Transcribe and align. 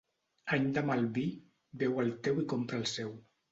Any 0.55 0.65
de 0.77 0.83
mal 0.87 1.05
vi, 1.19 1.27
beu 1.83 2.03
el 2.07 2.11
teu 2.29 2.43
i 2.47 2.49
compra 2.57 2.83
el 2.83 2.91
seu. 2.97 3.15